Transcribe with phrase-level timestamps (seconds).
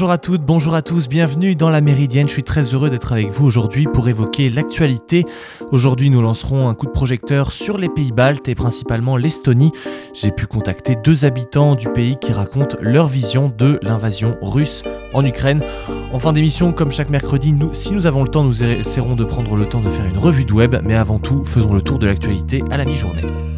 [0.00, 2.26] Bonjour à toutes, bonjour à tous, bienvenue dans la Méridienne.
[2.26, 5.26] Je suis très heureux d'être avec vous aujourd'hui pour évoquer l'actualité.
[5.72, 9.72] Aujourd'hui, nous lancerons un coup de projecteur sur les pays baltes et principalement l'Estonie.
[10.14, 15.22] J'ai pu contacter deux habitants du pays qui racontent leur vision de l'invasion russe en
[15.22, 15.62] Ukraine.
[16.14, 19.24] En fin d'émission, comme chaque mercredi, nous, si nous avons le temps, nous essaierons de
[19.24, 21.98] prendre le temps de faire une revue de web, mais avant tout, faisons le tour
[21.98, 23.49] de l'actualité à la mi-journée.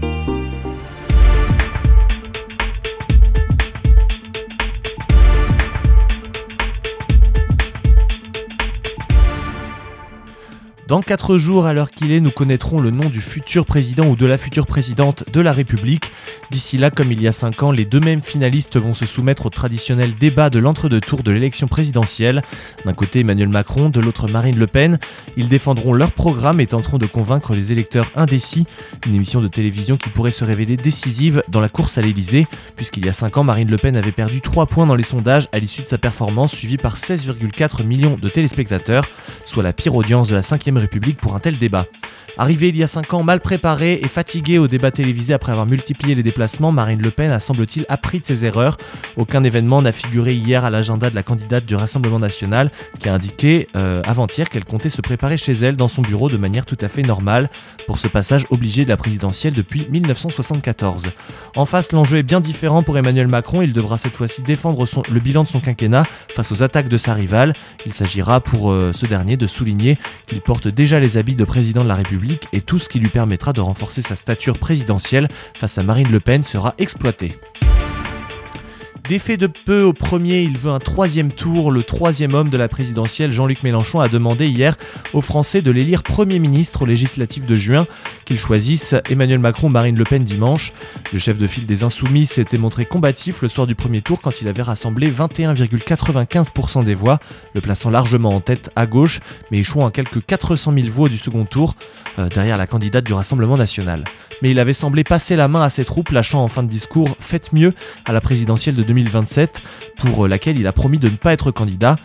[10.92, 14.14] Dans 4 jours, à l'heure qu'il est, nous connaîtrons le nom du futur président ou
[14.14, 16.12] de la future présidente de la République.
[16.52, 19.46] D'ici là, comme il y a 5 ans, les deux mêmes finalistes vont se soumettre
[19.46, 22.42] au traditionnel débat de l'entre-deux tours de l'élection présidentielle.
[22.84, 24.98] D'un côté Emmanuel Macron, de l'autre Marine Le Pen.
[25.38, 28.66] Ils défendront leur programme et tenteront de convaincre les électeurs indécis.
[29.06, 33.06] Une émission de télévision qui pourrait se révéler décisive dans la course à l'Elysée, puisqu'il
[33.06, 35.58] y a 5 ans, Marine Le Pen avait perdu 3 points dans les sondages à
[35.58, 39.06] l'issue de sa performance, suivie par 16,4 millions de téléspectateurs,
[39.46, 41.86] soit la pire audience de la 5ème République pour un tel débat.
[42.38, 45.66] Arrivée il y a 5 ans mal préparée et fatiguée au débat télévisé après avoir
[45.66, 46.41] multiplié les déplacements,
[46.72, 48.76] Marine Le Pen a semble-t-il appris de ses erreurs.
[49.16, 53.14] Aucun événement n'a figuré hier à l'agenda de la candidate du Rassemblement national qui a
[53.14, 56.78] indiqué euh, avant-hier qu'elle comptait se préparer chez elle dans son bureau de manière tout
[56.80, 57.50] à fait normale
[57.86, 61.06] pour ce passage obligé de la présidentielle depuis 1974.
[61.56, 63.62] En face, l'enjeu est bien différent pour Emmanuel Macron.
[63.62, 67.14] Il devra cette fois-ci défendre le bilan de son quinquennat face aux attaques de sa
[67.14, 67.52] rivale.
[67.86, 71.82] Il s'agira pour euh, ce dernier de souligner qu'il porte déjà les habits de président
[71.82, 75.78] de la République et tout ce qui lui permettra de renforcer sa stature présidentielle face
[75.78, 77.32] à Marine Le Pen sera exploité.
[79.08, 81.72] Défait de peu au premier, il veut un troisième tour.
[81.72, 84.76] Le troisième homme de la présidentielle, Jean-Luc Mélenchon, a demandé hier
[85.12, 87.84] aux Français de l'élire Premier ministre aux législatives de juin,
[88.24, 90.72] qu'ils choisissent Emmanuel Macron ou Marine Le Pen dimanche.
[91.12, 94.40] Le chef de file des Insoumis s'était montré combatif le soir du premier tour quand
[94.40, 97.18] il avait rassemblé 21,95% des voix,
[97.54, 99.20] le plaçant largement en tête à gauche,
[99.50, 101.74] mais échouant à quelques 400 000 voix du second tour,
[102.20, 104.04] euh, derrière la candidate du Rassemblement national.
[104.42, 107.16] Mais il avait semblé passer la main à ses troupes, lâchant en fin de discours
[107.18, 107.74] Faites mieux
[108.04, 109.62] à la présidentielle de 2027,
[109.96, 111.96] pour laquelle il a promis de ne pas être candidat.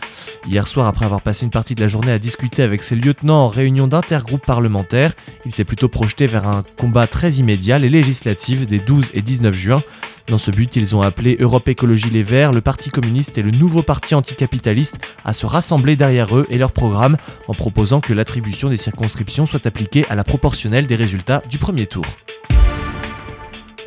[0.48, 3.44] Hier soir, après avoir passé une partie de la journée à discuter avec ses lieutenants
[3.44, 5.12] en réunion d'intergroupe parlementaire,
[5.44, 9.54] il s'est plutôt projeté vers un combat très immédiat, les législatives des 12 et 19
[9.54, 9.82] juin.
[10.28, 13.50] Dans ce but, ils ont appelé Europe Écologie Les Verts, le Parti communiste et le
[13.50, 17.16] nouveau parti anticapitaliste à se rassembler derrière eux et leur programme
[17.48, 21.86] en proposant que l'attribution des circonscriptions soit appliquée à la proportionnelle des résultats du premier
[21.86, 22.04] tour.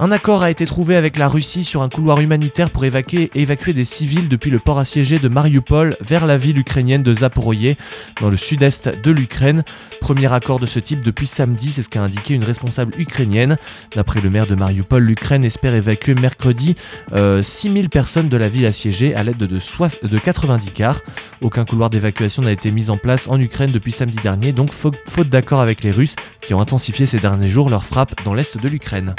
[0.04, 3.86] Un accord a été trouvé avec la Russie sur un couloir humanitaire pour évacuer, des
[3.86, 7.76] civils depuis le port assiégé de Mariupol vers la ville ukrainienne de Zaporoye,
[8.20, 9.64] dans le sud-est de l'Ukraine.
[10.00, 13.58] Premier accord de ce type depuis samedi, c'est ce qu'a indiqué une responsable ukrainienne.
[13.96, 16.74] D'après le maire de Mariupol, l'Ukraine espère évacuer mercredi
[17.12, 21.00] 6000 euh, personnes de la ville assiégée à l'aide de, de 90 cars.
[21.42, 25.30] Aucun couloir d'évacuation n'a été mis en place en Ukraine depuis samedi dernier, donc faute
[25.30, 28.68] d'accord avec les Russes qui ont intensifié ces derniers jours leurs frappes dans l'est de
[28.68, 29.14] l'Ukraine.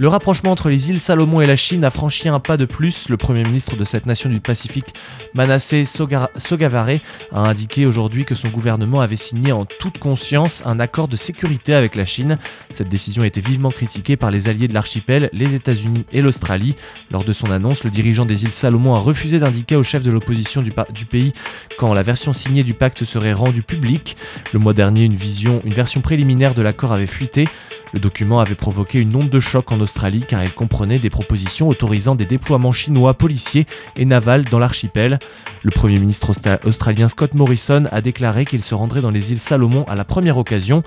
[0.00, 3.08] Le rapprochement entre les îles Salomon et la Chine a franchi un pas de plus.
[3.08, 4.94] Le premier ministre de cette nation du Pacifique,
[5.34, 7.00] Manasseh Sogavare,
[7.32, 11.74] a indiqué aujourd'hui que son gouvernement avait signé en toute conscience un accord de sécurité
[11.74, 12.38] avec la Chine.
[12.72, 16.76] Cette décision a été vivement critiquée par les alliés de l'archipel, les États-Unis et l'Australie.
[17.10, 20.12] Lors de son annonce, le dirigeant des îles Salomon a refusé d'indiquer au chef de
[20.12, 20.70] l'opposition du,
[21.06, 21.32] pays
[21.76, 24.16] quand la version signée du pacte serait rendue publique.
[24.52, 25.18] Le mois dernier, une,
[25.64, 27.48] une version préliminaire de l'accord avait fuité.
[27.94, 29.87] Le document avait provoqué une onde de choc en Australie
[30.26, 33.66] car il comprenait des propositions autorisant des déploiements chinois policiers
[33.96, 35.18] et navals dans l'archipel.
[35.62, 36.32] Le Premier ministre
[36.64, 40.38] australien Scott Morrison a déclaré qu'il se rendrait dans les îles Salomon à la première
[40.38, 40.82] occasion.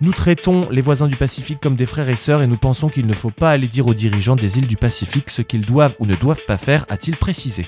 [0.00, 3.06] Nous traitons les voisins du Pacifique comme des frères et sœurs et nous pensons qu'il
[3.06, 6.06] ne faut pas aller dire aux dirigeants des îles du Pacifique ce qu'ils doivent ou
[6.06, 7.66] ne doivent pas faire, a-t-il précisé.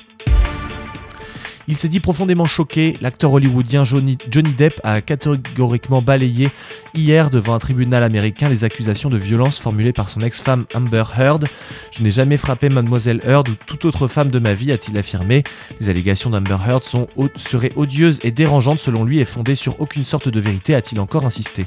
[1.69, 2.97] Il s'est dit profondément choqué.
[3.01, 6.51] L'acteur hollywoodien Johnny, Depp a catégoriquement balayé
[6.95, 11.47] hier devant un tribunal américain les accusations de violence formulées par son ex-femme Amber Heard.
[11.91, 15.43] Je n'ai jamais frappé mademoiselle Heard ou toute autre femme de ma vie, a-t-il affirmé.
[15.81, 20.05] Les allégations d'Amber Heard sont, seraient odieuses et dérangeantes selon lui et fondées sur aucune
[20.05, 21.67] sorte de vérité, a-t-il encore insisté.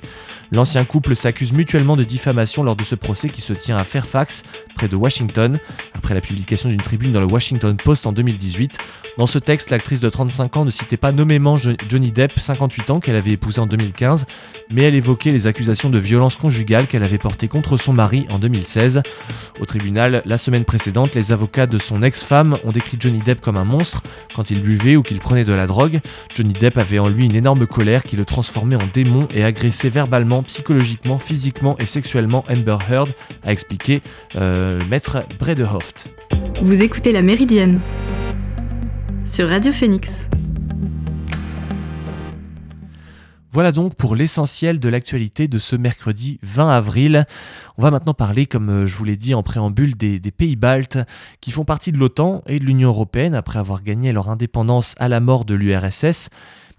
[0.51, 4.43] L'ancien couple s'accuse mutuellement de diffamation lors de ce procès qui se tient à Fairfax,
[4.75, 5.59] près de Washington,
[5.93, 8.77] après la publication d'une tribune dans le Washington Post en 2018.
[9.17, 13.15] Dans ce texte, de 35 ans ne citait pas nommément Johnny Depp, 58 ans, qu'elle
[13.15, 14.27] avait épousé en 2015,
[14.69, 18.37] mais elle évoquait les accusations de violence conjugale qu'elle avait portées contre son mari en
[18.37, 19.01] 2016.
[19.59, 23.57] Au tribunal, la semaine précédente, les avocats de son ex-femme ont décrit Johnny Depp comme
[23.57, 24.03] un monstre
[24.35, 25.99] quand il buvait ou qu'il prenait de la drogue.
[26.35, 29.89] Johnny Depp avait en lui une énorme colère qui le transformait en démon et agressait
[29.89, 33.09] verbalement, psychologiquement, physiquement et sexuellement Amber Heard,
[33.43, 34.01] a expliqué
[34.35, 36.13] euh, maître Bredehoft.
[36.61, 37.79] Vous écoutez La Méridienne
[39.25, 40.29] sur Radio Phoenix.
[43.51, 47.25] Voilà donc pour l'essentiel de l'actualité de ce mercredi 20 avril.
[47.77, 50.99] On va maintenant parler, comme euh, je vous l'ai dit en préambule, des, pays baltes
[51.41, 55.09] qui font partie de l'OTAN et de l'Union européenne après avoir gagné leur indépendance à
[55.09, 56.29] la mort de l'URSS.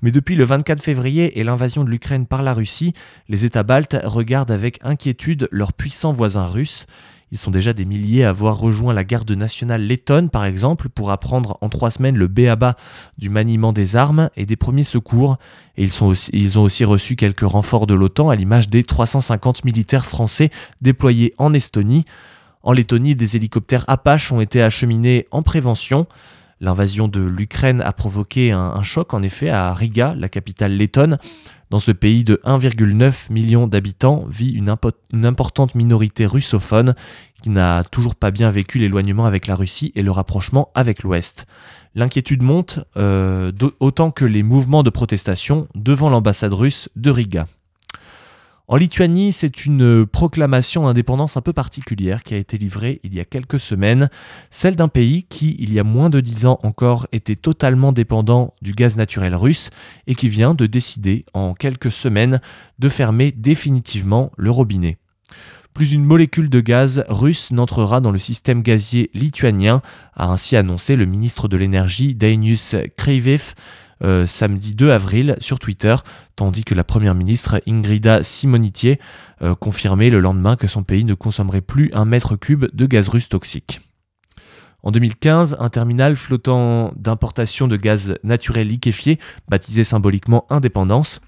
[0.03, 2.95] Mais depuis le 24 février et l'invasion de l'Ukraine par la Russie,
[3.29, 6.87] les États baltes regardent avec inquiétude leurs puissants voisins russes.
[7.33, 11.13] Ils sont déjà des milliers à avoir rejoint la garde nationale lettonne, par exemple, pour
[11.13, 12.75] apprendre en trois semaines le béaba
[13.19, 15.39] du maniement des armes et des premiers secours.
[15.77, 20.51] Et ils, ont aussi reçu quelques renforts de l'OTAN, à l'image des 350 militaires français
[20.81, 22.05] déployés en Estonie.
[22.63, 26.07] En Lettonie, des hélicoptères Apache ont été acheminés en prévention.
[26.61, 31.19] L'invasion de l'Ukraine a provoqué un, choc en effet à Riga, la capitale lettonne.
[31.71, 34.69] Dans ce pays de 1,9 million d'habitants vit une,
[35.25, 36.97] importante minorité russophone
[37.43, 41.47] qui n'a toujours pas bien vécu l'éloignement avec la Russie et le rapprochement avec l'Ouest.
[41.95, 47.47] L'inquiétude monte euh, autant que les mouvements de protestation devant l'ambassade russe de Riga.
[48.73, 53.19] En Lituanie, c'est une proclamation d'indépendance un peu particulière qui a été livrée il y
[53.19, 54.09] a quelques semaines,
[54.49, 58.55] celle d'un pays qui, il y a moins de dix ans encore, était totalement dépendant
[58.63, 59.71] du gaz naturel russe
[60.07, 62.41] et qui vient de décider en quelques semaines
[62.79, 64.99] de fermer définitivement le robinet.
[65.75, 69.83] Plus une molécule de gaz russe n'entrera dans le système gazier lituanien,
[70.15, 73.55] a ainsi annoncé le ministre de l'énergie Dainius Kreivev
[74.03, 75.95] euh, samedi 2 avril sur Twitter,
[76.37, 78.99] tandis que la première ministre Ingrida Simonitier
[79.43, 83.09] euh, confirmait le lendemain que son pays ne consommerait plus un mètre cube de gaz
[83.09, 83.81] russe toxique.
[84.83, 89.19] En 2015, un terminal flottant d'importation de gaz naturel liquéfié,
[89.49, 91.21] baptisé symboliquement Indépendance,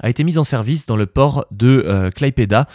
[0.00, 2.68] a été mis en service dans le port de euh, Klaipeda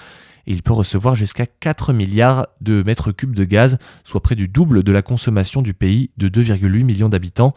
[0.47, 4.47] et il peut recevoir jusqu'à 4 milliards de mètres cubes de gaz, soit près du
[4.47, 7.53] double de la consommation du pays de 2,8 millions d'habitants.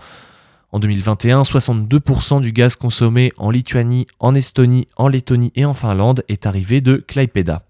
[0.74, 6.24] En 2021, 62% du gaz consommé en Lituanie, en Estonie, en Lettonie et en Finlande
[6.26, 7.62] est arrivé de Klaipeda.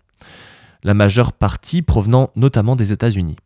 [0.85, 3.37] La majeure partie provenant notamment des États-Unis.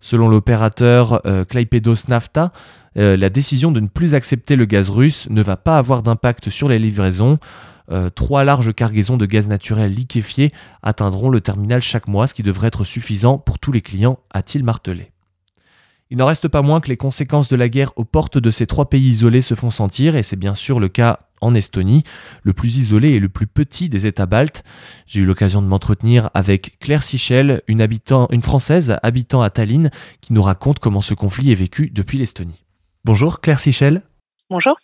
[0.00, 2.50] Selon l'opérateur euh, Klaipedos Nafta,
[2.98, 6.50] euh, la décision de ne plus accepter le gaz russe ne va pas avoir d'impact
[6.50, 7.38] sur les livraisons.
[7.92, 10.50] Euh, trois larges cargaisons de gaz naturel liquéfié
[10.82, 14.64] atteindront le terminal chaque mois, ce qui devrait être suffisant pour tous les clients, a-t-il
[14.64, 15.13] martelé.
[16.10, 18.66] Il n'en reste pas moins que les conséquences de la guerre aux portes de ces
[18.66, 22.04] trois pays isolés se font sentir, et c'est bien sûr le cas en Estonie,
[22.42, 24.64] le plus isolé et le plus petit des États baltes.
[25.06, 29.90] J'ai eu l'occasion de m'entretenir avec Claire Sichel, une, habitant, une Française habitant à Tallinn,
[30.20, 32.64] qui nous raconte comment ce conflit est vécu depuis l'Estonie.
[33.04, 34.02] Bonjour Claire Sichel.
[34.50, 34.76] Bonjour.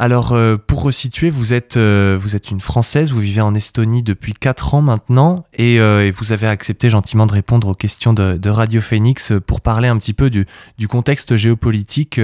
[0.00, 4.04] Alors, euh, pour resituer, vous êtes, euh, vous êtes une Française, vous vivez en Estonie
[4.04, 8.48] depuis 4 ans maintenant, euh, et, vous avez accepté gentiment de répondre aux questions de,
[8.48, 10.46] Radio Phoenix pour parler un petit peu du,
[10.88, 12.20] contexte géopolitique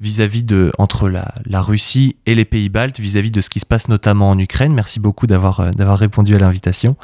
[0.00, 3.66] vis-à-vis de entre la, la, Russie et les pays baltes, vis-à-vis de ce qui se
[3.66, 4.72] passe notamment en Ukraine.
[4.72, 6.96] Merci beaucoup d'avoir d'avoir répondu à l'invitation.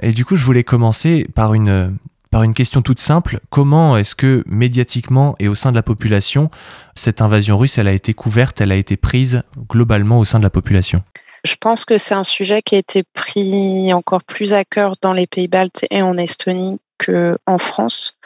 [0.00, 1.96] Et du coup, je voulais commencer par une,
[2.34, 3.38] par une question toute simple.
[3.48, 6.50] Comment est-ce que médiatiquement et au sein de la population,
[6.96, 10.42] cette invasion russe, elle a été couverte, elle a été prise globalement au sein de
[10.42, 11.04] la population?
[11.44, 15.12] Je pense que c'est un sujet qui a été pris encore plus à cœur dans
[15.12, 18.18] les pays baltes et en Estonie qu'en France,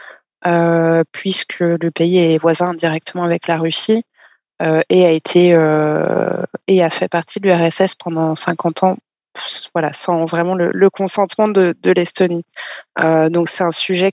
[0.47, 4.05] euh, puisque le pays est voisin directement avec la Russie.
[4.63, 8.97] Euh, et a été euh, et a fait partie de l'URSS pendant 50 ans
[9.73, 12.45] voilà, sans vraiment le, consentement de, l'Estonie.
[13.01, 14.11] Euh, donc c'est un sujet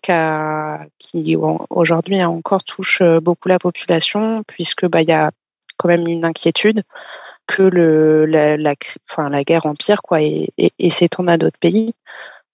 [1.00, 1.36] qui,
[1.70, 5.32] aujourd'hui encore touche euh, beaucoup la population, puisque bah, y a
[5.78, 6.84] quand même une inquiétude
[7.48, 10.50] que le, la, la, guerre empire quoi, et,
[10.90, 11.94] s'étende à d'autres pays.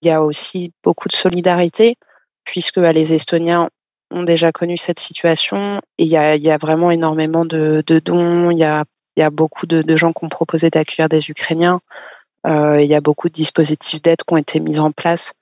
[0.02, 1.96] Il y a aussi beaucoup de solidarité,
[2.44, 3.70] puisque bah, les Estoniens
[4.10, 8.64] ont déjà connu cette situation, et il y a, vraiment énormément de, dons, il y
[8.64, 8.84] a,
[9.30, 11.80] beaucoup de, de gens qui ont proposé d'accueillir des Ukrainiens.
[12.46, 15.32] Euh, il y a beaucoup de dispositifs d'aide qui ont été mis en place.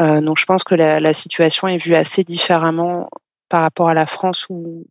[0.00, 3.08] Euh, donc je pense que la, situation est vue assez différemment
[3.48, 4.84] par rapport à la France où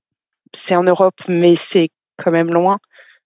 [0.53, 2.79] c'est en Europe, mais c'est quand même loin,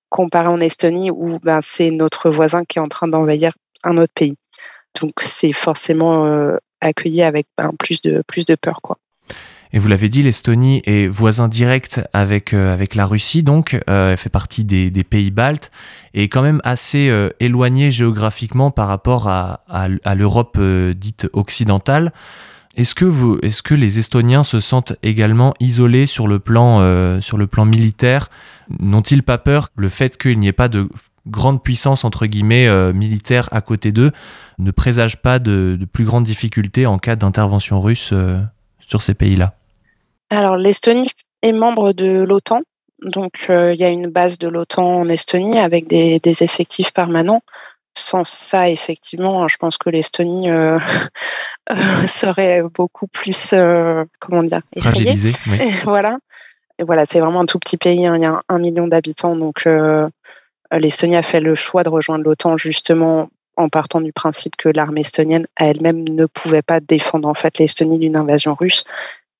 [0.09, 4.13] comparé en Estonie où ben, c'est notre voisin qui est en train d'envahir un autre
[4.13, 4.35] pays.
[4.99, 8.81] Donc c'est forcément euh, accueilli avec ben, plus, de, plus de peur.
[8.81, 8.97] Quoi.
[9.71, 14.11] Et vous l'avez dit, l'Estonie est voisin direct avec, euh, avec la Russie, donc euh,
[14.11, 15.69] elle fait partie des, des, pays baltes
[16.15, 20.59] et quand même assez euh, éloignée géographiquement par rapport à, à, l'Europe
[20.95, 22.13] dite occidentale.
[22.77, 27.37] Est-ce que, vous, est-ce que les Estoniens se sentent également isolés sur le plan, sur
[27.37, 28.29] le plan militaire?
[28.79, 29.69] N'ont-ils pas peur?
[29.75, 30.87] Le fait qu'il n'y ait pas de
[31.27, 34.11] grande puissance entre guillemets militaire à côté d'eux
[34.59, 38.13] ne présage pas de, de, plus grandes difficultés en cas d'intervention russe
[38.79, 39.58] sur ces pays-là?
[40.29, 41.09] Alors, l'Estonie
[41.41, 42.61] est membre de l'OTAN
[43.01, 47.41] Donc, il y a une base de l'OTAN en Estonie avec des, des, effectifs permanents.
[47.97, 50.47] Sans ça, effectivement, je pense que l'Estonie
[52.07, 53.55] serait beaucoup plus,
[54.19, 55.33] comment dire, fragilisée.
[55.83, 56.19] voilà.
[56.77, 58.05] Et voilà, c'est vraiment un tout petit pays.
[58.05, 58.15] Hein.
[58.15, 59.67] Il y a un, million d'habitants, donc
[60.71, 65.01] l'Estonie a fait le choix de rejoindre l'OTAN justement en partant du principe que l'armée
[65.01, 68.85] estonienne elle-même ne pouvait pas défendre en fait l'Estonie d'une invasion russe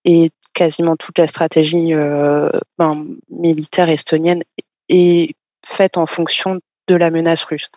[0.04, 4.44] et quasiment toute la stratégie euh, ben, militaire estonienne
[4.90, 5.34] est
[5.66, 7.70] faite en fonction de la menace russe.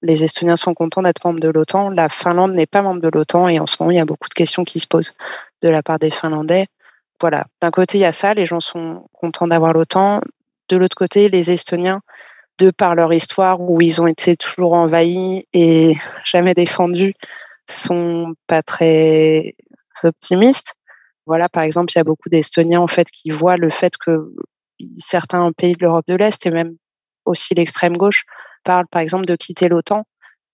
[0.00, 1.90] Les Estoniens sont contents d'être membres de l'OTAN.
[1.90, 4.28] La Finlande n'est pas membre de l'OTAN et en ce moment il y a beaucoup
[4.28, 5.12] de questions qui se posent
[5.60, 6.68] de la part des Finlandais.
[7.20, 10.20] Voilà, d'un côté il y a ça, les gens sont contents d'avoir l'OTAN.
[10.68, 12.00] De l'autre côté, les Estoniens
[12.60, 15.94] de par leur histoire où ils ont été toujours envahis et
[16.24, 17.14] jamais défendus,
[17.68, 19.56] sont pas très
[20.04, 20.74] optimistes.
[21.26, 24.32] Voilà, par exemple, il y a beaucoup d'Estoniens en fait qui voient le fait que
[24.96, 26.76] certains pays de l'Europe de l'Est et même
[27.24, 28.24] aussi l'extrême gauche
[28.64, 30.04] parlent par exemple de quitter l'OTAN.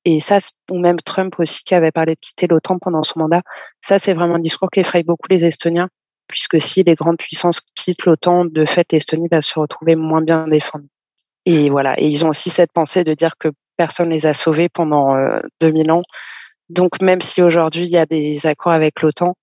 [0.05, 0.39] Et ça,
[0.71, 3.43] ou même Trump aussi qui avait parlé de quitter l'OTAN pendant son mandat.
[3.81, 5.89] Ça, c'est vraiment un discours qui effraie beaucoup les Estoniens,
[6.29, 10.47] puisque si les grandes puissances quittent l'OTAN, de fait, l'Estonie va se retrouver moins bien
[10.47, 10.89] défendue.
[11.45, 11.99] Et voilà.
[12.01, 15.17] Et ils ont aussi cette pensée de dire que personne les a sauvés pendant
[15.61, 16.03] 2000 euh, ans.
[16.69, 19.35] Donc, même si aujourd'hui il y a des accords avec l'OTAN,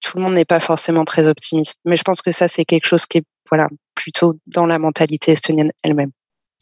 [0.00, 1.78] tout le monde n'est pas forcément très optimiste.
[1.84, 5.32] Mais je pense que ça, c'est quelque chose qui est voilà, plutôt dans la mentalité
[5.32, 6.10] estonienne elle-même.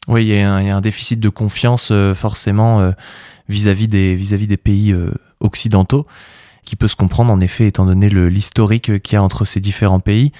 [0.07, 2.91] Oui, il y, a un, déficit de confiance euh, forcément euh,
[3.49, 4.95] vis-à-vis des, pays
[5.41, 6.07] occidentaux,
[6.63, 9.99] qui peut se comprendre en effet étant donné l'historique qu'il y a entre ces différents
[9.99, 10.31] pays.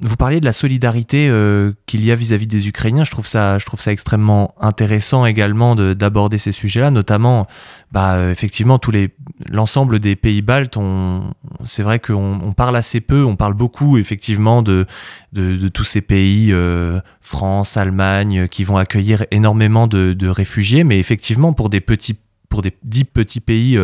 [0.00, 3.02] Vous parliez de la solidarité euh, qu'il y a vis-à-vis des Ukrainiens.
[3.02, 7.48] Je trouve ça, je trouve ça extrêmement intéressant également d'aborder ces sujets-là, notamment,
[7.90, 9.10] bah, euh, effectivement, tous les,
[9.50, 10.78] l'ensemble des pays baltes.
[11.64, 13.24] c'est vrai qu'on on parle assez peu.
[13.24, 14.86] On parle beaucoup, effectivement, de,
[15.74, 20.84] tous ces pays, euh, France, Allemagne, qui vont accueillir énormément de, réfugiés.
[20.84, 23.76] Mais effectivement, pour des petits, pour des dix petits pays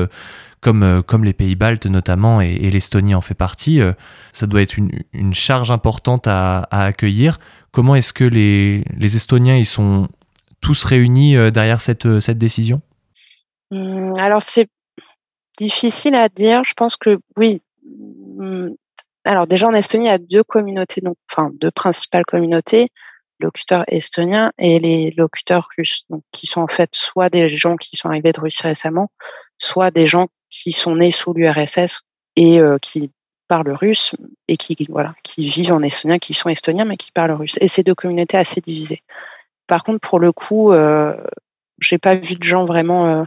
[0.65, 3.93] comme les pays baltes notamment, et, l'Estonie en fait partie, euh,
[4.33, 7.39] ça doit être une, charge importante à, accueillir.
[7.71, 10.09] Comment est-ce que les, Estoniens ils sont
[10.61, 12.81] tous réunis euh, derrière cette, cette décision?
[13.71, 14.69] Mmh, Alors c'est
[15.59, 16.65] difficile à dire.
[16.65, 17.61] Je pense que oui.
[18.39, 18.71] Mmh,
[19.25, 22.91] alors déjà en Estonie, il y a deux communautés, donc, enfin deux principales communautés
[23.41, 27.97] locuteurs estoniens et les locuteurs russes, donc, qui sont en fait soit des gens qui
[27.97, 29.11] sont arrivés de Russie récemment,
[29.59, 32.03] soit des gens qui sont nés sous l'URSS
[32.37, 33.11] et euh, qui
[33.49, 34.15] parlent russe
[34.49, 37.59] et qui voilà qui vivent en estonien, qui sont estoniens mais qui parlent russe.
[37.61, 39.03] Et ces deux communautés assez divisées.
[39.67, 41.17] Par contre, pour le coup, euh,
[41.81, 43.25] j'ai pas vu de gens vraiment euh,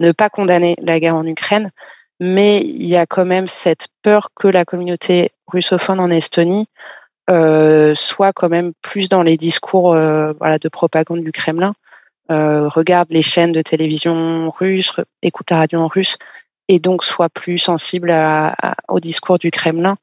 [0.00, 1.70] ne pas condamner la guerre en Ukraine,
[2.18, 6.66] mais il y a quand même cette peur que la communauté russophone en Estonie
[7.28, 11.74] euh, soit quand même plus dans les discours voilà de propagande du Kremlin.
[12.28, 16.16] regarde les chaînes de télévision russes, écoute la radio en russe
[16.70, 18.14] et donc soit plus sensible
[18.86, 19.96] au discours du Kremlin,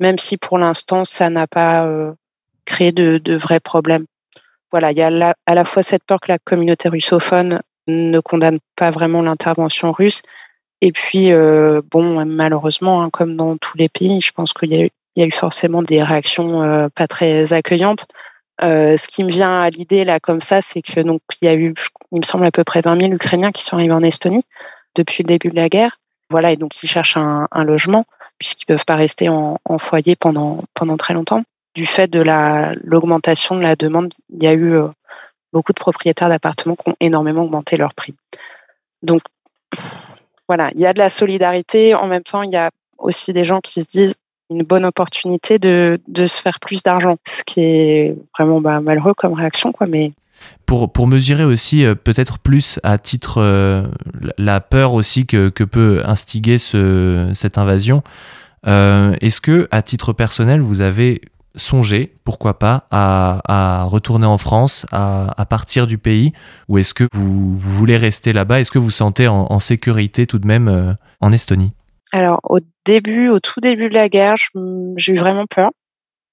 [0.00, 2.12] même si pour l'instant ça n'a pas euh,
[2.66, 4.04] créé de, vrais problèmes.
[4.70, 8.58] Voilà, il y a à la fois cette peur que la communauté russophone ne condamne
[8.76, 10.20] pas vraiment l'intervention russe,
[10.82, 15.22] et puis euh, bon, malheureusement, hein, comme dans tous les pays, je pense qu'il y,
[15.22, 18.04] a eu forcément des réactions euh, pas très accueillantes.
[18.60, 21.54] ce qui me vient à l'idée là comme ça, c'est que donc il y a
[21.54, 21.72] eu,
[22.12, 24.44] il me semble à peu près 20 000 Ukrainiens qui sont arrivés en Estonie
[24.96, 25.96] depuis le début de la guerre.
[26.30, 28.04] Voilà, et donc ils cherchent un, logement
[28.38, 31.42] puisqu'ils peuvent pas rester en, foyer pendant pendant très longtemps.
[31.74, 34.88] Du fait de la l'augmentation de la demande, il y a eu euh,
[35.52, 38.14] beaucoup de propriétaires d'appartements qui ont énormément augmenté leur prix.
[39.02, 39.22] Donc
[40.48, 41.94] voilà, il y a de la solidarité.
[41.94, 44.16] En même temps, il y a aussi des gens qui se disent
[44.50, 49.14] une bonne opportunité de, de se faire plus d'argent, ce qui est vraiment bah, malheureux
[49.14, 49.86] comme réaction, quoi.
[49.86, 50.12] Mais
[50.66, 53.86] pour, pour mesurer aussi euh, peut-être plus à titre euh,
[54.38, 58.02] la peur aussi que, que peut instiguer ce, cette invasion,
[58.68, 61.22] euh, est-ce que à titre personnel vous avez
[61.56, 66.32] songé, pourquoi pas, à, retourner en France, à, partir du pays,
[66.68, 68.60] ou est-ce que vous, vous, voulez rester là-bas?
[68.60, 71.72] Est-ce que vous sentez en, en, sécurité tout de même en Estonie?
[72.12, 74.36] Alors au début, au tout début de la guerre,
[74.96, 75.70] j'ai eu vraiment peur.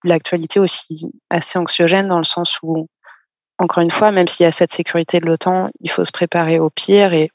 [0.04, 2.88] L'actualité aussi assez anxiogène dans le sens où
[3.60, 6.60] encore une fois, même s'il y a cette sécurité de l'OTAN, il faut se préparer
[6.60, 7.14] au pire.
[7.14, 7.32] Et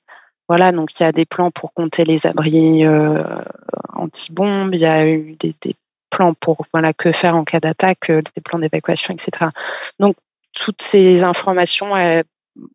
[0.48, 3.22] voilà, donc il y a des plans pour compter les abris euh,
[3.94, 5.54] anti-bombes, il y a eu des,
[6.10, 9.50] plans pour voilà, que faire en cas d'attaque, euh, des plans d'évacuation, etc.
[9.98, 10.14] Donc
[10.52, 11.92] toutes ces informations,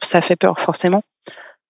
[0.01, 1.03] ça fait peur forcément.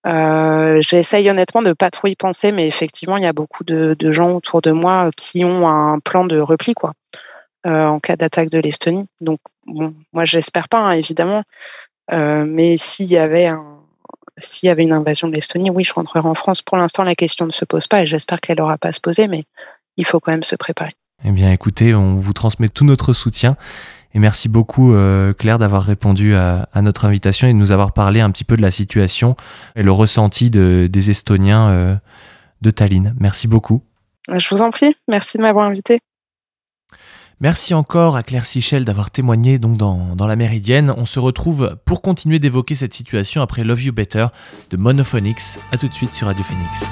[0.05, 3.95] Euh, J'essaye honnêtement de pas trop y penser, mais effectivement, il y a beaucoup de,
[3.99, 6.93] de, gens autour de moi qui ont un plan de repli, quoi.
[7.65, 9.07] En cas d'attaque de l'Estonie.
[9.21, 11.43] Donc, bon, moi, j'espère pas, hein, évidemment.
[12.11, 13.77] mais s'il y avait un,
[14.37, 16.61] s'il y avait une invasion de l'Estonie, oui, je rentrerai en France.
[16.61, 18.99] Pour l'instant, la question ne se pose pas et j'espère qu'elle n'aura pas à se
[18.99, 19.45] poser, mais
[19.97, 20.93] il faut quand même se préparer.
[21.23, 23.57] Eh bien, écoutez, on vous transmet tout notre soutien.
[24.13, 28.21] Et merci beaucoup, euh, Claire, d'avoir répondu à, notre invitation et de nous avoir parlé
[28.21, 29.35] un petit peu de la situation
[29.75, 31.95] et le ressenti des Estoniens euh,
[32.61, 33.15] de Tallinn.
[33.19, 33.83] Merci beaucoup.
[34.31, 34.95] Je vous en prie.
[35.07, 35.99] Merci de m'avoir invité.
[37.39, 40.91] Merci encore à Claire Sichel d'avoir témoigné donc dans, la Méridienne.
[40.97, 44.27] On se retrouve pour continuer d'évoquer cette situation après Love You Better
[44.71, 45.59] de Monophonics.
[45.71, 46.83] A tout de suite sur Radio Phoenix.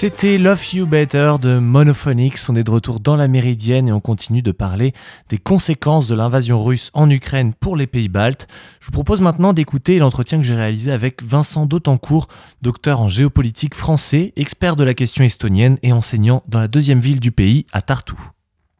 [0.00, 2.38] C'était Love You Better de Monophonics.
[2.48, 4.92] On est de retour dans la Méridienne et on continue de parler
[5.28, 8.46] des conséquences de l'invasion russe en Ukraine pour les pays baltes.
[8.78, 12.28] Je vous propose maintenant d'écouter l'entretien que j'ai réalisé avec Vincent Dautancourt,
[12.62, 17.18] docteur en géopolitique français, expert de la question estonienne et enseignant dans la deuxième ville
[17.18, 18.14] du pays, à Tartu.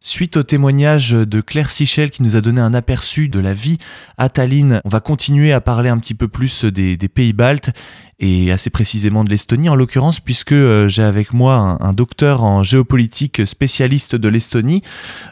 [0.08, 3.76] Suite au témoignage de Claire Sichel qui nous a donné un aperçu de la vie
[4.16, 7.72] à Tallinn, on va continuer à parler un petit peu plus des, pays baltes
[8.18, 12.62] et assez précisément de l'Estonie en l'occurrence puisque euh, j'ai avec moi un, docteur en
[12.62, 14.82] géopolitique spécialiste de l'Estonie,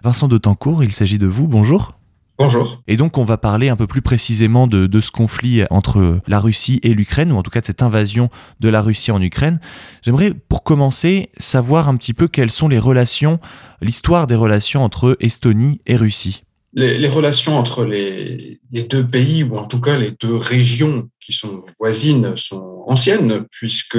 [0.04, 0.84] Vincent Tancourt.
[0.84, 1.94] il s'agit de vous, bonjour.
[2.38, 2.82] Bonjour.
[2.86, 6.80] Et donc on va parler un peu plus précisément de, ce conflit entre la Russie
[6.82, 8.28] et l'Ukraine, ou en tout cas de cette invasion
[8.60, 9.58] de la Russie en Ukraine.
[10.02, 13.40] J'aimerais pour commencer savoir un petit peu quelles sont les relations,
[13.80, 16.42] l'histoire des relations entre Estonie et Russie.
[16.74, 21.64] Les, relations entre les, deux pays, ou en tout cas les deux régions qui sont
[21.78, 23.98] voisines, sont anciennes, puisque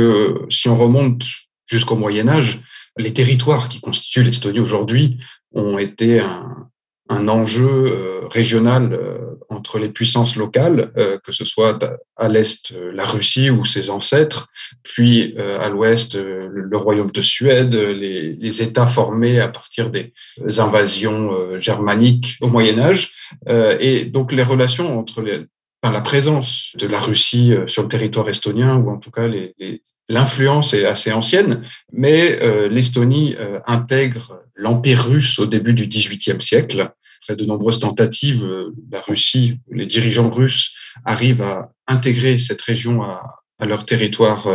[0.49, 1.23] si on remonte
[1.65, 2.61] jusqu'au Moyen Âge,
[2.99, 5.17] les territoires qui constituent l'Estonie aujourd'hui
[5.55, 6.69] ont été un,
[7.09, 8.99] un enjeu régional
[9.49, 10.91] entre les puissances locales,
[11.23, 11.79] que ce soit
[12.17, 14.49] à l'est la Russie ou ses ancêtres,
[14.83, 20.13] puis à l'ouest le royaume de Suède, les, les, États formés à partir des
[20.57, 23.13] invasions germaniques au Moyen Âge,
[23.79, 25.45] et donc les relations entre les,
[25.91, 29.27] la présence de la Russie euh, sur le territoire estonien, ou en tout cas
[30.09, 36.41] l'influence est assez ancienne, mais euh, l'Estonie euh, intègre l'Empire russe au début du XVIIIe
[36.41, 36.91] siècle.
[37.29, 38.47] De nombreuses tentatives,
[38.91, 44.47] la Russie, les dirigeants russes arrivent à intégrer cette région à, à leur territoire,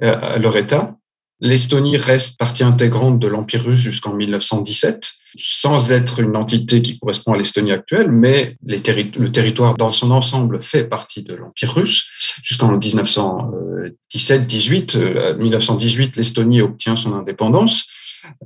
[0.00, 0.96] à leur État.
[1.40, 7.32] L'Estonie reste partie intégrante de l'Empire russe jusqu'en 1917 sans être une entité qui correspond
[7.32, 12.08] à l'Estonie actuelle, mais le territoire dans son ensemble fait partie de l'Empire russe
[12.42, 15.36] jusqu'en 1917-18.
[15.36, 17.86] 1918, l'Estonie obtient son indépendance,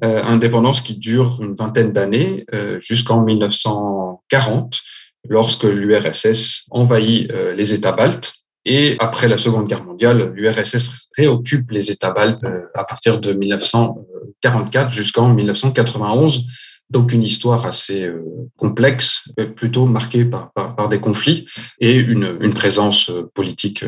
[0.05, 4.81] euh, indépendance qui dure une vingtaine d'années euh, jusqu'en 1940,
[5.29, 8.42] lorsque l'URSS envahit euh, les États baltes.
[8.65, 12.45] Et après la Seconde Guerre mondiale, l'URSS réoccupe les États baltes
[12.75, 16.47] à partir de 1944 jusqu'en 1991
[16.93, 18.23] donc une histoire assez euh,
[18.57, 21.47] complexe, euh, plutôt marquée par, des conflits
[21.81, 23.85] et une, présence euh, politique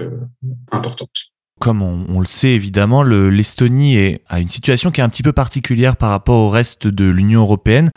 [0.73, 1.34] importante.
[1.61, 5.97] Comme on, le sait évidemment, l'Estonie a une situation qui est un petit peu particulière
[5.97, 7.91] par rapport au reste de l'Union européenne,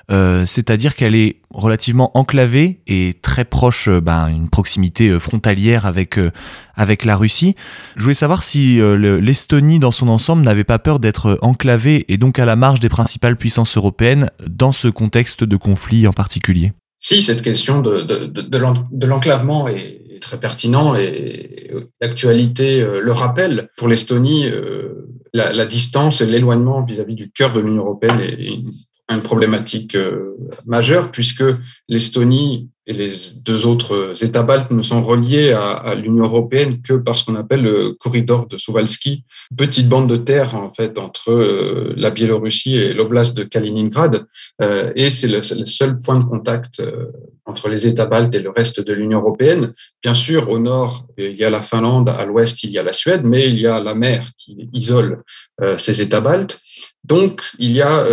[0.45, 6.17] c'est-à-dire qu'elle est relativement enclavée et très proche, ben, une proximité frontalière avec
[6.77, 7.55] avec la Russie.
[7.97, 12.17] Je voulais savoir si euh, l'Estonie dans son ensemble n'avait pas peur d'être enclavée et
[12.17, 16.71] donc à la marge des principales puissances européennes dans ce contexte de conflit en particulier.
[16.99, 21.69] Si, cette question de, de, l'enclavement est, très pertinent et
[22.01, 23.69] l'actualité euh, le rappelle.
[23.77, 28.65] Pour l'Estonie, euh, la, distance et l'éloignement vis-à-vis du cœur de l'Union européenne est une
[29.23, 29.97] problématique
[30.65, 31.43] majeure puisque
[31.87, 33.11] l'Estonie et les
[33.43, 37.61] deux autres États baltes ne sont reliés à, l'Union européenne que par ce qu'on appelle
[37.61, 39.25] le corridor de Suwalski,
[39.57, 44.25] petite bande de terre en fait entre euh, la Biélorussie et l'oblast de Kaliningrad,
[44.61, 47.07] euh, et c'est le, seul point de contact euh,
[47.45, 49.73] entre les États baltes et le reste de l'Union européenne.
[50.01, 52.93] Bien sûr, au nord, il y a la Finlande, à l'ouest, il y a la
[52.93, 55.23] Suède, mais il y a la mer qui isole
[55.77, 56.59] ces États baltes.
[57.03, 58.05] Donc, il y a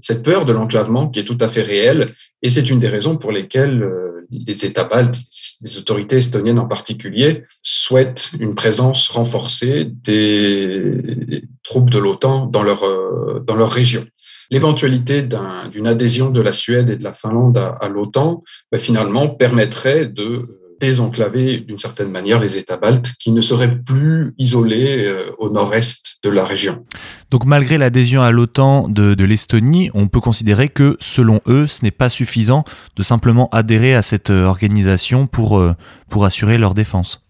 [0.00, 3.16] cette peur de l'enclavement qui est tout à fait réelle, et c'est une des raisons
[3.16, 3.88] pour lesquelles
[4.32, 5.18] les États baltes,
[5.60, 12.84] les autorités estoniennes en particulier, souhaitent une présence renforcée des troupes de l'OTAN dans leur,
[12.84, 14.04] euh, dans leur région.
[14.50, 15.26] L'éventualité
[15.72, 20.42] d'une adhésion de la Suède et de la Finlande à, l'OTAN, bah, finalement, permettrait de
[20.82, 26.18] désenclaver d'une certaine manière les États baltes qui ne seraient plus isolés euh, au nord-est
[26.24, 26.84] de la région.
[27.30, 31.92] Donc malgré l'adhésion à l'OTAN de, l'Estonie, on peut considérer que selon eux, ce n'est
[31.92, 32.64] pas suffisant
[32.96, 35.74] de simplement adhérer à cette euh, organisation pour, euh,
[36.10, 37.21] pour assurer leur défense.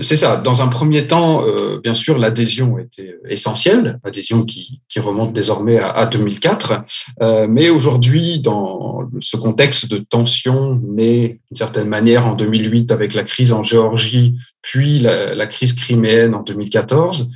[0.00, 0.36] C'est ça.
[0.36, 6.06] Dans un premier temps, euh, bien sûr, l'adhésion était essentielle, adhésion qui, remonte désormais à,
[6.06, 6.82] 2004.
[7.22, 13.12] Euh, mais aujourd'hui, dans ce contexte de tension né d'une certaine manière en 2008 avec
[13.12, 17.30] la crise en Géorgie, puis la, crise criméenne en 2014,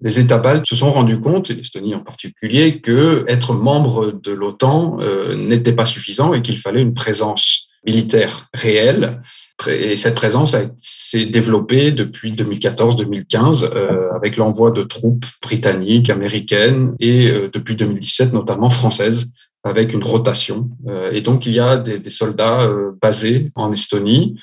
[0.00, 4.32] les États baltes se sont rendus compte, et l'Estonie en particulier, que être membre de
[4.32, 9.20] l'OTAN euh, n'était pas suffisant et qu'il fallait une présence militaire réelle
[9.68, 17.30] et cette présence s'est développée depuis 2014-2015 euh, avec l'envoi de troupes britanniques, américaines et
[17.30, 19.32] euh, depuis 2017 notamment françaises
[19.64, 20.70] avec une rotation.
[20.88, 24.38] Euh, et donc il y a des, des soldats euh, basés en Estonie,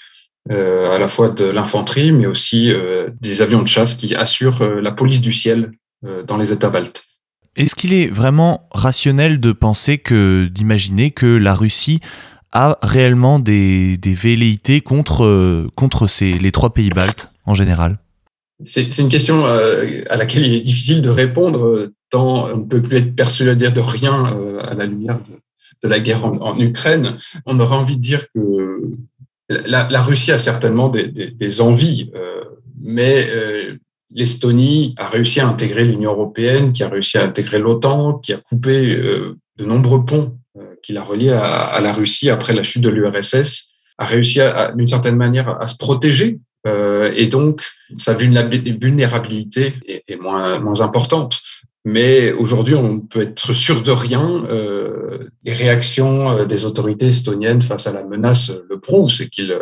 [0.52, 2.72] euh, à la fois de l'infanterie mais aussi
[3.22, 5.72] des avions de chasse qui assurent la police du ciel
[6.26, 7.04] dans les États baltes.
[7.56, 12.00] Est-ce qu'il est vraiment rationnel de penser que, d'imaginer que la Russie
[12.52, 18.00] a réellement des, des velléités contre, euh, contre ces, les trois pays baltes en général
[18.64, 22.82] C'est une question euh, à laquelle il est difficile de répondre, tant on ne peut
[22.82, 25.20] plus être persuadé de rien euh, à la lumière
[25.84, 27.16] de, la guerre en, Ukraine.
[27.46, 28.82] On aurait envie de dire que
[29.48, 32.12] la, Russie a certainement des, des envies,
[32.82, 33.30] mais
[34.14, 38.38] l'Estonie a réussi à intégrer l'Union européenne, qui a réussi à intégrer l'OTAN, qui a
[38.38, 40.39] coupé de nombreux ponts
[40.82, 44.40] qui l'a relié à, la Russie après la chute de l'URSS, a réussi
[44.76, 47.66] d'une certaine manière à se protéger euh, et donc
[47.96, 51.40] sa vulnérabilité est, moins, moins importante.
[51.86, 54.46] Mais aujourd'hui, on peut être sûr de rien.
[54.50, 59.58] Euh, les réactions euh, des autorités estoniennes face à la menace le prouvent, c'est qu'il,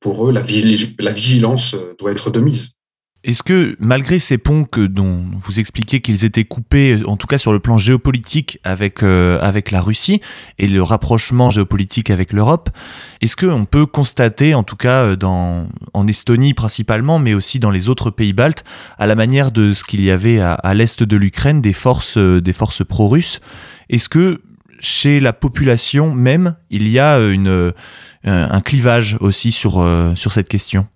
[0.00, 2.79] pour eux, la vigilance doit être de mise.
[3.22, 7.36] Est-ce que malgré ces ponts que, dont vous expliquez qu'ils étaient coupés, en tout cas
[7.36, 10.22] sur le plan géopolitique avec, euh, avec la Russie
[10.58, 12.70] et le rapprochement géopolitique avec l'Europe,
[13.20, 17.70] est-ce qu'on peut constater, en tout cas euh, dans, en Estonie principalement, mais aussi dans
[17.70, 18.64] les autres pays baltes,
[18.96, 22.16] à la manière de ce qu'il y avait à, à l'est de l'Ukraine, des forces,
[22.16, 23.40] euh, des forces pro-russes,
[23.90, 24.40] est-ce que
[24.78, 27.74] chez la population même, il y a une,
[28.24, 30.88] un clivage aussi sur, sur cette question?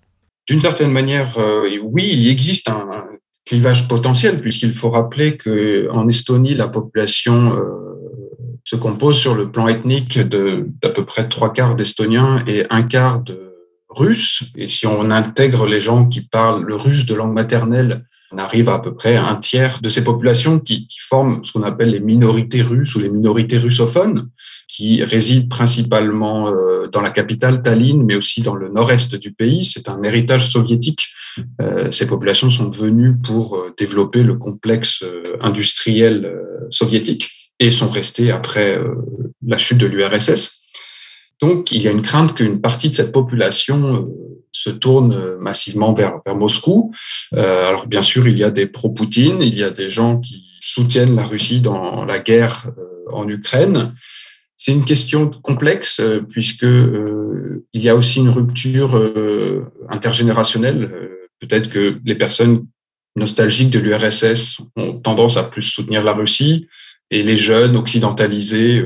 [0.47, 3.05] D'une certaine manière, euh, oui, il existe un,
[3.45, 7.85] clivage potentiel, puisqu'il faut rappeler que en Estonie, la population euh,
[8.63, 13.21] se compose sur le plan ethnique d'à peu près trois quarts d'Estoniens et un quart
[13.21, 13.53] de
[13.89, 14.45] Russes.
[14.57, 18.03] Et si on intègre les gens qui parlent le russe de langue maternelle,
[18.35, 21.63] on arrive à, peu près un tiers de ces populations qui, qui forment ce qu'on
[21.63, 24.29] appelle les minorités russes ou les minorités russophones
[24.67, 29.63] qui résident principalement euh, dans la capitale Tallinn, mais aussi dans le nord-est du pays.
[29.63, 31.07] C'est un héritage soviétique.
[31.61, 35.05] Euh, ces populations sont venues pour euh, développer le complexe
[35.41, 36.31] industriel
[36.71, 38.77] soviétique et sont restées après
[39.45, 40.64] la chute de l'URSS.
[41.41, 44.09] Donc, il y a une crainte qu'une partie de cette population
[44.51, 46.93] se tourne massivement vers, Moscou.
[47.33, 51.15] alors, bien sûr, il y a des pro-Poutine, il y a des gens qui soutiennent
[51.15, 52.67] la Russie dans la guerre
[53.11, 53.93] en Ukraine.
[54.57, 60.91] C'est une question complexe euh, puisque euh, il y a aussi une rupture euh, intergénérationnelle.
[61.39, 62.65] Peut-être que les personnes
[63.17, 66.67] nostalgiques de l'URSS ont tendance à plus soutenir la Russie
[67.11, 68.83] et les jeunes occidentalisés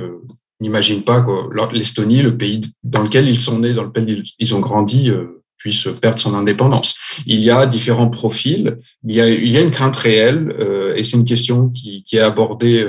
[0.60, 4.60] n'imaginent pas que l'Estonie, le pays dans lequel ils sont nés, dans lequel ils ont
[4.60, 5.12] grandi,
[5.58, 6.96] puisse perdre son indépendance.
[7.26, 10.54] Il y a différents profils, il y a, il y a une crainte réelle
[10.96, 12.86] et c'est une question qui, est abordée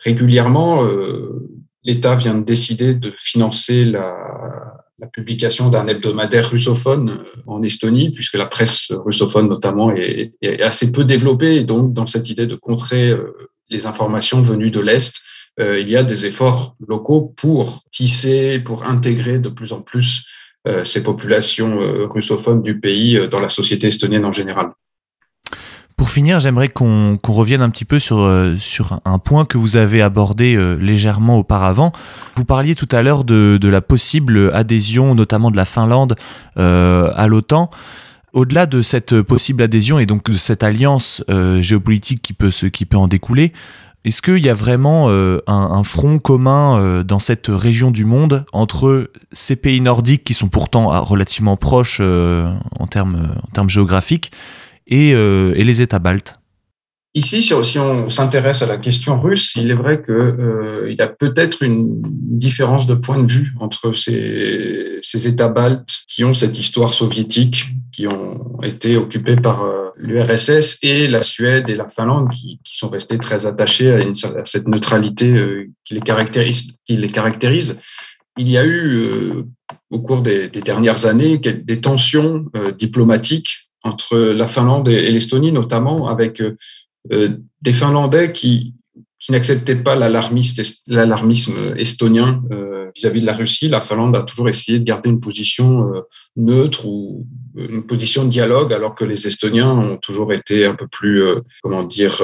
[0.00, 0.86] régulièrement
[1.86, 4.14] l'État vient de décider de financer la,
[5.12, 11.04] publication d'un hebdomadaire russophone euh, en Estonie, puisque la presse russophone notamment est, assez peu
[11.04, 11.60] développée.
[11.60, 13.32] Donc, dans cette idée de contrer euh,
[13.70, 15.22] les informations venues de l'Est,
[15.58, 20.26] euh, il y a des efforts locaux pour tisser, pour intégrer de plus en plus
[20.82, 21.78] ces populations
[22.10, 24.72] russophones du pays dans la société estonienne en général.
[25.96, 28.54] Pour finir, j'aimerais qu'on revienne un petit peu sur, euh,
[29.06, 31.90] un point que vous avez abordé euh, légèrement auparavant.
[32.34, 36.14] Vous parliez tout à l'heure de, la possible adhésion, notamment de la Finlande,
[36.58, 37.70] euh, à l'OTAN.
[38.34, 41.24] Au-delà de cette possible adhésion et donc de cette alliance
[41.60, 43.54] géopolitique qui peut en découler,
[44.06, 49.10] est-ce qu'il y a vraiment un, un, front commun dans cette région du monde entre
[49.32, 54.30] ces pays nordiques qui sont pourtant relativement proches en, termes, en termes géographiques
[54.92, 56.38] euh, et, les États baltes?
[57.14, 61.08] Ici, si on s'intéresse à la question russe, il est vrai qu'il euh, y a
[61.08, 66.92] peut-être une différence de point de vue entre ces, États baltes qui ont cette histoire
[66.92, 72.60] soviétique, qui ont été occupés par euh, l'URSS, et la Suède et la Finlande qui,
[72.64, 77.80] sont restés très attachés à, cette neutralité euh, qui, les caractérise.
[78.38, 79.44] Il y a eu, euh,
[79.90, 82.44] au cours des, dernières années, des tensions
[82.78, 86.56] diplomatiques entre la Finlande et l'Estonie, notamment avec euh,
[87.12, 88.74] euh, des Finlandais qui
[89.28, 92.42] n'acceptaient pas l'alarmisme estonien
[92.86, 93.68] euh, vis-à-vis de la Russie.
[93.68, 95.92] La Finlande a toujours essayé de garder une position
[96.36, 100.86] neutre ou une position de dialogue, alors que les Estoniens ont toujours été un peu
[100.86, 101.22] plus,
[101.62, 102.22] comment dire,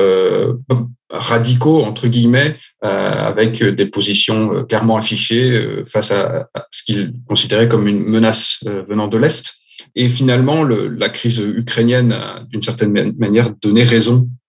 [1.11, 8.05] radicaux entre guillemets, avec des positions clairement affichées face à, ce qu'ils considéraient comme une
[8.05, 9.55] menace venant de l'est.
[9.94, 14.41] Et finalement, le, la crise ukrainienne a d'une certaine manière donné raison euh,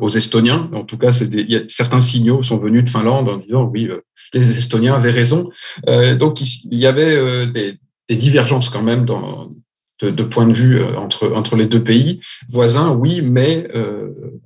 [0.00, 0.70] aux Estoniens.
[0.72, 3.98] En tout cas, certains signaux sont venus de Finlande en disant oui, euh,
[4.34, 5.50] les Estoniens avaient raison.
[5.88, 7.78] Euh, donc il y avait euh, des,
[8.16, 12.92] divergences quand même de, de point de vue euh, entre, entre les deux pays voisins,
[12.92, 13.68] oui, mais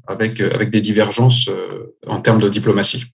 [0.07, 1.51] avec, avec des divergences
[2.07, 3.05] en termes de diplomatie.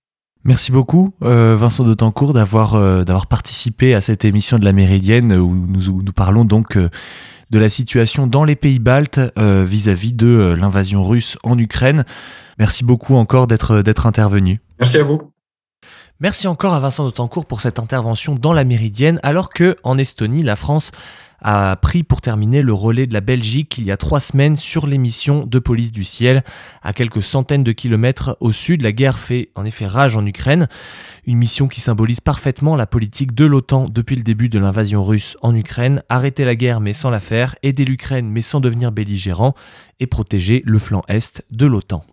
[0.47, 4.73] Merci beaucoup, euh, Vincent de Tancourt, d'avoir euh, d'avoir participé à cette émission de la
[4.73, 6.89] Méridienne où nous, nous parlons donc euh,
[7.51, 12.05] de la situation dans les pays baltes vis-à-vis de l'invasion russe en Ukraine.
[12.59, 14.61] Merci beaucoup encore d'être d'être intervenu.
[14.79, 15.36] Merci à vous.
[16.19, 19.99] Merci encore à Vincent de Tancourt pour cette intervention dans la Méridienne, alors que en
[19.99, 20.91] Estonie, la France
[21.43, 24.87] a pris pour terminer le relais de la Belgique il y a trois semaines sur
[24.87, 26.43] l'émission de police du ciel.
[26.83, 30.69] À quelques centaines de kilomètres au sud, la guerre fait en effet rage en Ukraine.
[31.27, 35.37] Une mission qui symbolise parfaitement la politique de l'OTAN depuis le début de l'invasion russe
[35.43, 36.03] en Ukraine.
[36.09, 39.53] Arrêter la guerre mais sans la faire, aider l'Ukraine mais sans devenir belligérant
[40.01, 42.07] et protéger le flanc est de l'OTAN.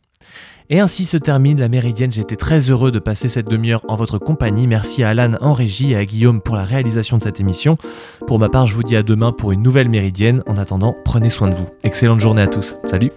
[0.74, 2.12] Et ainsi se termine la Méridienne.
[2.12, 4.66] J'étais très heureux de passer cette demi-heure en votre compagnie.
[4.66, 7.78] Merci à Alan en régie et à Guillaume pour la réalisation de cette émission.
[8.26, 10.42] Pour ma part, je vous dis à demain pour une nouvelle Méridienne.
[10.48, 11.68] En attendant, prenez soin de vous.
[11.84, 12.78] Excellente journée à tous.
[12.90, 13.12] Salut